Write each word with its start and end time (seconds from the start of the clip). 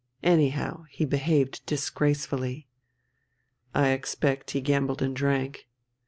Anyhow 0.23 0.85
he 0.89 1.05
behaved 1.05 1.63
disgracefully." 1.67 2.67
"I 3.75 3.89
expect 3.89 4.49
he 4.49 4.59
gambled 4.61 5.03
and 5.03 5.15
drank." 5.15 5.67